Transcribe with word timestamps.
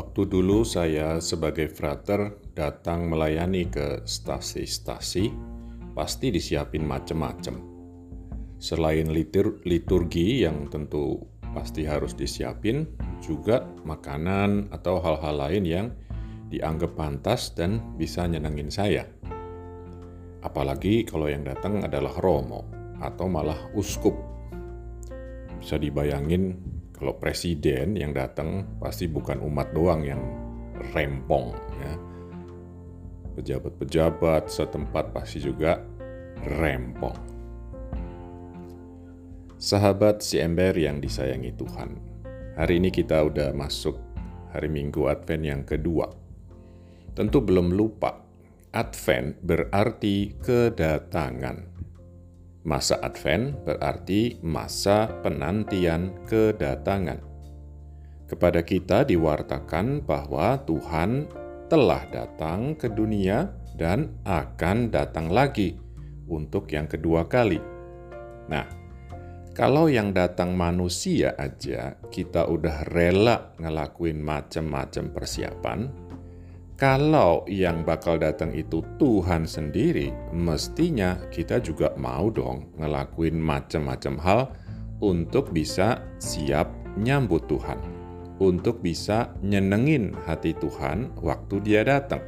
Waktu 0.00 0.32
dulu 0.32 0.64
saya 0.64 1.20
sebagai 1.20 1.68
frater 1.68 2.32
datang 2.56 3.12
melayani 3.12 3.68
ke 3.68 4.00
stasi-stasi, 4.08 5.28
pasti 5.92 6.32
disiapin 6.32 6.88
macem-macem. 6.88 7.60
Selain 8.56 9.12
litur 9.12 9.60
liturgi 9.68 10.40
yang 10.40 10.72
tentu 10.72 11.20
pasti 11.52 11.84
harus 11.84 12.16
disiapin, 12.16 12.88
juga 13.20 13.68
makanan 13.84 14.72
atau 14.72 15.04
hal-hal 15.04 15.36
lain 15.36 15.64
yang 15.68 15.86
dianggap 16.48 16.96
pantas 16.96 17.52
dan 17.52 17.92
bisa 18.00 18.24
nyenengin 18.24 18.72
saya. 18.72 19.04
Apalagi 20.40 21.04
kalau 21.04 21.28
yang 21.28 21.44
datang 21.44 21.84
adalah 21.84 22.16
romo 22.24 22.64
atau 23.04 23.28
malah 23.28 23.68
uskup. 23.76 24.16
Bisa 25.60 25.76
dibayangin 25.76 26.56
kalau 27.00 27.16
presiden 27.16 27.96
yang 27.96 28.12
datang 28.12 28.76
pasti 28.76 29.08
bukan 29.08 29.40
umat 29.40 29.72
doang 29.72 30.04
yang 30.04 30.20
rempong 30.92 31.56
ya. 31.80 31.92
Pejabat-pejabat 33.40 34.52
setempat 34.52 35.16
pasti 35.16 35.40
juga 35.40 35.80
rempong. 36.44 37.16
Sahabat 39.56 40.20
si 40.20 40.44
ember 40.44 40.76
yang 40.76 41.00
disayangi 41.00 41.56
Tuhan. 41.56 41.96
Hari 42.60 42.76
ini 42.76 42.92
kita 42.92 43.24
udah 43.24 43.56
masuk 43.56 43.96
hari 44.52 44.68
Minggu 44.68 45.08
Advent 45.08 45.44
yang 45.48 45.62
kedua. 45.64 46.04
Tentu 47.16 47.40
belum 47.40 47.72
lupa, 47.72 48.20
Advent 48.76 49.40
berarti 49.40 50.36
kedatangan 50.36 51.64
Masa 52.60 53.00
Advent 53.00 53.56
berarti 53.64 54.36
masa 54.44 55.08
penantian 55.24 56.12
kedatangan. 56.28 57.24
Kepada 58.28 58.60
kita 58.60 59.08
diwartakan 59.08 60.04
bahwa 60.04 60.60
Tuhan 60.68 61.24
telah 61.72 62.04
datang 62.12 62.76
ke 62.76 62.92
dunia 62.92 63.48
dan 63.80 64.12
akan 64.28 64.92
datang 64.92 65.32
lagi 65.32 65.72
untuk 66.28 66.68
yang 66.68 66.84
kedua 66.84 67.24
kali. 67.26 67.58
Nah, 68.52 68.68
kalau 69.56 69.88
yang 69.88 70.12
datang 70.12 70.52
manusia 70.52 71.32
aja 71.40 71.96
kita 72.12 72.44
udah 72.44 72.92
rela 72.92 73.56
ngelakuin 73.56 74.20
macam-macam 74.20 75.04
persiapan, 75.16 76.09
kalau 76.80 77.44
yang 77.44 77.84
bakal 77.84 78.16
datang 78.16 78.56
itu 78.56 78.80
Tuhan 78.96 79.44
sendiri, 79.44 80.16
mestinya 80.32 81.20
kita 81.28 81.60
juga 81.60 81.92
mau 82.00 82.32
dong 82.32 82.72
ngelakuin 82.80 83.36
macam-macam 83.36 84.14
hal 84.16 84.40
untuk 85.04 85.52
bisa 85.52 86.00
siap 86.16 86.72
nyambut 86.96 87.44
Tuhan, 87.52 87.76
untuk 88.40 88.80
bisa 88.80 89.28
nyenengin 89.44 90.16
hati 90.24 90.56
Tuhan 90.56 91.12
waktu 91.20 91.60
Dia 91.60 91.84
datang. 91.84 92.24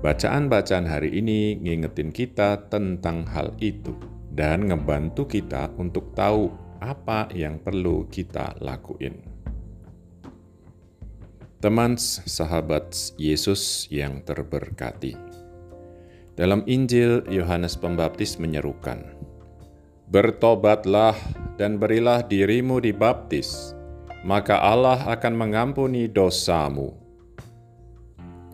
Bacaan-bacaan 0.00 0.88
hari 0.88 1.12
ini 1.20 1.60
ngingetin 1.60 2.08
kita 2.08 2.72
tentang 2.72 3.28
hal 3.28 3.52
itu 3.60 3.92
dan 4.32 4.64
ngebantu 4.64 5.28
kita 5.28 5.76
untuk 5.76 6.16
tahu 6.16 6.48
apa 6.80 7.28
yang 7.36 7.60
perlu 7.60 8.08
kita 8.08 8.56
lakuin. 8.64 9.37
Teman 11.58 11.98
sahabat 11.98 13.18
Yesus 13.18 13.90
yang 13.90 14.22
terberkati. 14.22 15.18
Dalam 16.38 16.62
Injil 16.70 17.26
Yohanes 17.26 17.74
Pembaptis 17.74 18.38
menyerukan, 18.38 19.02
"Bertobatlah 20.06 21.18
dan 21.58 21.82
berilah 21.82 22.22
dirimu 22.22 22.78
dibaptis, 22.78 23.74
maka 24.22 24.62
Allah 24.62 25.02
akan 25.10 25.34
mengampuni 25.34 26.06
dosamu." 26.06 26.94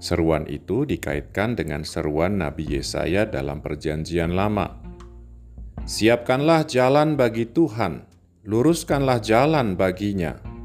Seruan 0.00 0.48
itu 0.48 0.88
dikaitkan 0.88 1.52
dengan 1.52 1.84
seruan 1.84 2.40
Nabi 2.40 2.80
Yesaya 2.80 3.28
dalam 3.28 3.60
Perjanjian 3.60 4.32
Lama. 4.32 4.72
Siapkanlah 5.84 6.64
jalan 6.64 7.12
bagi 7.12 7.44
Tuhan, 7.44 8.08
luruskanlah 8.48 9.20
jalan 9.20 9.76
baginya 9.76 10.55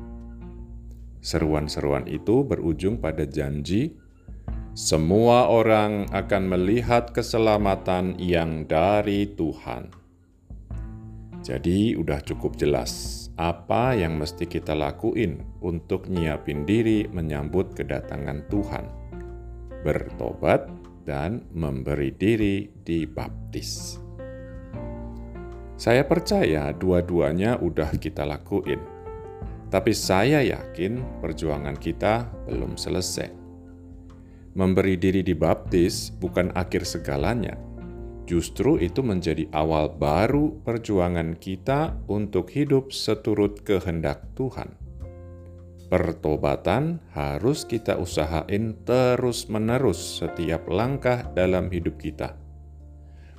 Seruan-seruan 1.21 2.09
itu 2.09 2.41
berujung 2.41 2.97
pada 2.97 3.29
janji 3.29 3.93
semua 4.71 5.51
orang 5.51 6.09
akan 6.09 6.43
melihat 6.47 7.13
keselamatan 7.13 8.17
yang 8.17 8.65
dari 8.65 9.29
Tuhan. 9.29 9.91
Jadi, 11.45 11.93
udah 11.99 12.21
cukup 12.25 12.57
jelas 12.57 13.21
apa 13.35 13.97
yang 13.97 14.15
mesti 14.15 14.47
kita 14.47 14.71
lakuin 14.71 15.43
untuk 15.61 16.07
nyiapin 16.07 16.63
diri 16.63 17.09
menyambut 17.09 17.73
kedatangan 17.73 18.47
Tuhan, 18.47 18.85
bertobat, 19.83 20.69
dan 21.03 21.43
memberi 21.51 22.13
diri 22.13 22.69
dibaptis. 22.85 23.97
Saya 25.75 26.05
percaya 26.05 26.69
dua-duanya 26.77 27.57
udah 27.57 27.97
kita 27.97 28.21
lakuin 28.21 28.91
tapi 29.71 29.95
saya 29.95 30.43
yakin 30.43 31.23
perjuangan 31.23 31.79
kita 31.79 32.27
belum 32.45 32.75
selesai. 32.75 33.31
Memberi 34.51 34.99
diri 34.99 35.23
dibaptis 35.23 36.11
bukan 36.11 36.51
akhir 36.51 36.83
segalanya. 36.83 37.55
Justru 38.27 38.75
itu 38.83 38.99
menjadi 38.99 39.47
awal 39.55 39.95
baru 39.95 40.59
perjuangan 40.67 41.39
kita 41.39 41.95
untuk 42.11 42.51
hidup 42.51 42.91
seturut 42.91 43.63
kehendak 43.63 44.27
Tuhan. 44.35 44.75
Pertobatan 45.87 47.03
harus 47.11 47.67
kita 47.67 47.99
usahain 47.99 48.75
terus-menerus 48.87 50.23
setiap 50.23 50.67
langkah 50.71 51.27
dalam 51.31 51.67
hidup 51.71 51.99
kita. 51.99 52.35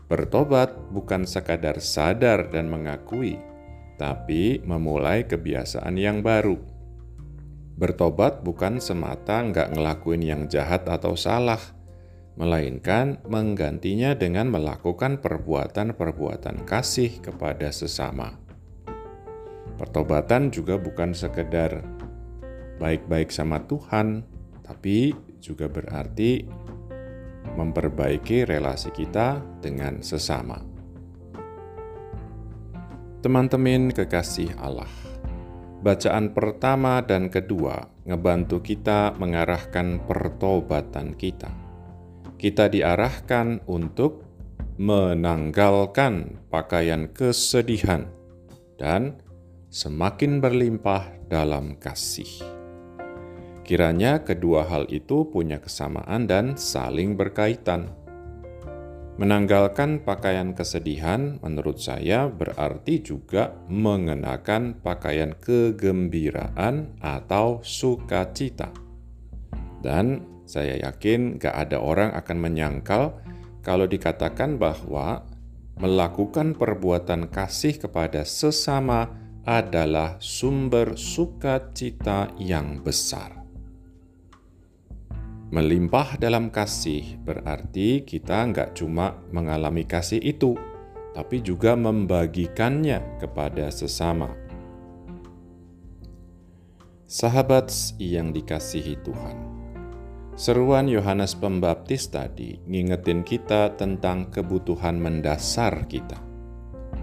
Bertobat 0.08 0.76
bukan 0.92 1.24
sekadar 1.24 1.80
sadar 1.80 2.52
dan 2.52 2.68
mengakui, 2.68 3.40
tapi 4.02 4.58
memulai 4.66 5.22
kebiasaan 5.30 5.94
yang 5.94 6.26
baru. 6.26 6.58
Bertobat 7.78 8.42
bukan 8.42 8.82
semata 8.82 9.38
nggak 9.46 9.78
ngelakuin 9.78 10.26
yang 10.26 10.42
jahat 10.50 10.90
atau 10.90 11.14
salah, 11.14 11.62
melainkan 12.34 13.22
menggantinya 13.30 14.18
dengan 14.18 14.50
melakukan 14.50 15.22
perbuatan-perbuatan 15.22 16.66
kasih 16.66 17.22
kepada 17.22 17.70
sesama. 17.70 18.34
Pertobatan 19.78 20.50
juga 20.50 20.82
bukan 20.82 21.14
sekedar 21.14 21.86
baik-baik 22.82 23.30
sama 23.30 23.62
Tuhan, 23.70 24.26
tapi 24.66 25.14
juga 25.38 25.70
berarti 25.70 26.42
memperbaiki 27.54 28.50
relasi 28.50 28.90
kita 28.90 29.38
dengan 29.62 30.02
sesama. 30.02 30.71
Teman-teman 33.22 33.94
kekasih 33.94 34.58
Allah, 34.58 34.90
bacaan 35.78 36.34
pertama 36.34 36.98
dan 37.06 37.30
kedua 37.30 37.86
ngebantu 38.02 38.58
kita 38.58 39.14
mengarahkan 39.14 40.02
pertobatan 40.10 41.14
kita. 41.14 41.46
Kita 42.34 42.66
diarahkan 42.66 43.62
untuk 43.70 44.26
menanggalkan 44.74 46.42
pakaian 46.50 47.06
kesedihan 47.14 48.10
dan 48.74 49.22
semakin 49.70 50.42
berlimpah 50.42 51.06
dalam 51.30 51.78
kasih. 51.78 52.42
Kiranya 53.62 54.26
kedua 54.26 54.66
hal 54.66 54.90
itu 54.90 55.30
punya 55.30 55.62
kesamaan 55.62 56.26
dan 56.26 56.58
saling 56.58 57.14
berkaitan 57.14 58.01
Menanggalkan 59.22 60.02
pakaian 60.02 60.50
kesedihan, 60.50 61.38
menurut 61.46 61.78
saya, 61.78 62.26
berarti 62.26 63.06
juga 63.06 63.54
mengenakan 63.70 64.82
pakaian 64.82 65.38
kegembiraan 65.38 66.98
atau 66.98 67.62
sukacita. 67.62 68.74
Dan 69.78 70.26
saya 70.42 70.74
yakin 70.90 71.38
gak 71.38 71.54
ada 71.54 71.78
orang 71.78 72.10
akan 72.18 72.34
menyangkal 72.42 73.22
kalau 73.62 73.86
dikatakan 73.86 74.58
bahwa 74.58 75.22
melakukan 75.78 76.58
perbuatan 76.58 77.30
kasih 77.30 77.78
kepada 77.78 78.26
sesama 78.26 79.06
adalah 79.46 80.18
sumber 80.18 80.98
sukacita 80.98 82.26
yang 82.42 82.82
besar. 82.82 83.41
Melimpah 85.52 86.16
dalam 86.16 86.48
kasih 86.48 87.20
berarti 87.20 88.08
kita 88.08 88.40
nggak 88.48 88.72
cuma 88.72 89.20
mengalami 89.36 89.84
kasih 89.84 90.16
itu, 90.16 90.56
tapi 91.12 91.44
juga 91.44 91.76
membagikannya 91.76 93.20
kepada 93.20 93.68
sesama. 93.68 94.32
Sahabat 97.04 97.68
yang 98.00 98.32
dikasihi 98.32 98.96
Tuhan, 99.04 99.36
seruan 100.40 100.88
Yohanes 100.88 101.36
Pembaptis 101.36 102.08
tadi 102.08 102.56
ngingetin 102.64 103.20
kita 103.20 103.76
tentang 103.76 104.32
kebutuhan 104.32 104.96
mendasar 104.96 105.84
kita, 105.84 106.16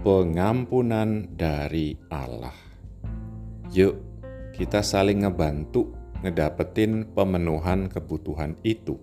pengampunan 0.02 1.30
dari 1.38 1.94
Allah. 2.10 2.58
Yuk, 3.70 3.94
kita 4.58 4.82
saling 4.82 5.22
ngebantu 5.22 5.99
ngedapetin 6.20 7.08
pemenuhan 7.16 7.88
kebutuhan 7.88 8.56
itu. 8.64 9.00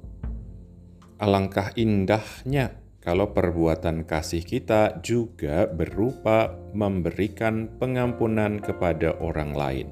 Alangkah 1.17 1.73
indahnya 1.73 2.77
kalau 3.01 3.31
perbuatan 3.31 4.03
kasih 4.03 4.43
kita 4.43 4.99
juga 4.99 5.65
berupa 5.65 6.53
memberikan 6.75 7.71
pengampunan 7.79 8.59
kepada 8.59 9.15
orang 9.23 9.55
lain. 9.55 9.87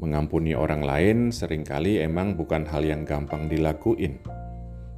Mengampuni 0.00 0.56
orang 0.56 0.80
lain 0.80 1.18
sering 1.28 1.60
kali 1.60 2.00
emang 2.00 2.32
bukan 2.38 2.64
hal 2.64 2.80
yang 2.86 3.04
gampang 3.04 3.52
dilakuin. 3.52 4.22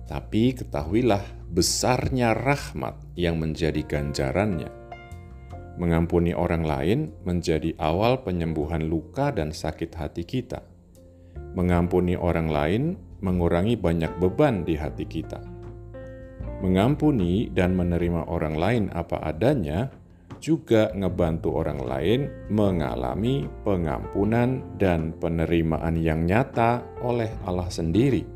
Tapi 0.07 0.55
ketahuilah 0.55 1.25
besarnya 1.51 2.37
rahmat 2.37 3.01
yang 3.19 3.41
menjadi 3.41 3.83
ganjarannya. 3.83 4.82
Mengampuni 5.81 6.37
orang 6.37 6.69
lain 6.69 6.99
menjadi 7.25 7.73
awal 7.81 8.21
penyembuhan 8.21 8.85
luka 8.85 9.33
dan 9.33 9.57
sakit 9.57 9.97
hati 9.97 10.25
kita. 10.29 10.61
Mengampuni 11.57 12.17
orang 12.17 12.49
lain 12.53 12.83
mengurangi 13.25 13.79
banyak 13.79 14.13
beban 14.21 14.69
di 14.69 14.77
hati 14.77 15.09
kita. 15.09 15.41
Mengampuni 16.61 17.49
dan 17.51 17.73
menerima 17.75 18.29
orang 18.29 18.55
lain 18.55 18.85
apa 18.93 19.19
adanya 19.25 19.89
juga 20.43 20.91
ngebantu 20.91 21.55
orang 21.55 21.81
lain 21.87 22.21
mengalami 22.51 23.47
pengampunan 23.63 24.59
dan 24.75 25.15
penerimaan 25.23 25.95
yang 25.95 26.27
nyata 26.27 26.83
oleh 27.01 27.31
Allah 27.47 27.71
sendiri. 27.71 28.27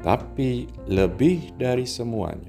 Tapi 0.00 0.64
lebih 0.88 1.52
dari 1.60 1.84
semuanya, 1.84 2.48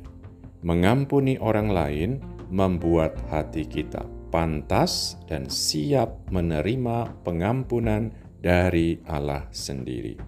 mengampuni 0.63 1.35
orang 1.43 1.67
lain 1.67 2.09
membuat 2.47 3.17
hati 3.27 3.67
kita 3.67 4.05
pantas 4.29 5.15
dan 5.25 5.47
siap 5.47 6.27
menerima 6.29 7.15
pengampunan 7.23 8.11
dari 8.43 8.99
Allah 9.07 9.47
sendiri. 9.49 10.19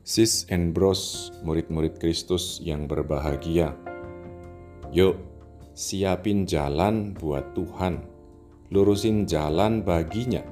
Sis 0.00 0.48
and 0.50 0.74
bros, 0.74 1.30
murid-murid 1.46 2.02
Kristus 2.02 2.58
yang 2.58 2.90
berbahagia. 2.90 3.76
Yuk, 4.90 5.14
siapin 5.70 6.50
jalan 6.50 7.14
buat 7.14 7.54
Tuhan, 7.54 8.02
lurusin 8.74 9.22
jalan 9.28 9.86
baginya. 9.86 10.42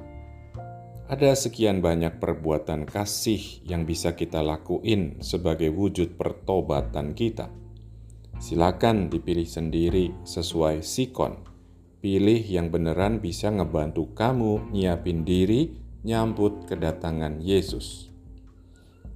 Ada 1.09 1.33
sekian 1.33 1.81
banyak 1.81 2.21
perbuatan 2.21 2.85
kasih 2.85 3.65
yang 3.65 3.83
bisa 3.83 4.13
kita 4.13 4.45
lakuin 4.45 5.19
sebagai 5.25 5.73
wujud 5.73 6.15
pertobatan 6.15 7.17
kita. 7.17 7.49
Silakan 8.39 9.11
dipilih 9.11 9.43
sendiri 9.43 10.15
sesuai 10.23 10.79
sikon. 10.79 11.43
Pilih 11.99 12.39
yang 12.47 12.71
beneran 12.71 13.19
bisa 13.19 13.51
ngebantu 13.51 14.15
kamu 14.15 14.71
nyiapin 14.71 15.27
diri 15.27 15.75
nyambut 16.07 16.63
kedatangan 16.63 17.43
Yesus. 17.43 18.07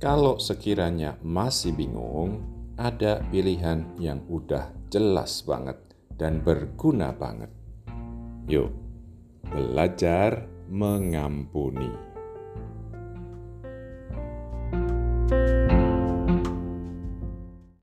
Kalau 0.03 0.43
sekiranya 0.43 1.15
masih 1.23 1.71
bingung, 1.71 2.43
ada 2.75 3.23
pilihan 3.31 3.95
yang 3.95 4.19
udah 4.27 4.75
jelas 4.91 5.39
banget 5.47 5.79
dan 6.19 6.43
berguna 6.43 7.15
banget. 7.15 7.47
Yuk, 8.51 8.75
belajar 9.47 10.51
mengampuni. 10.67 12.12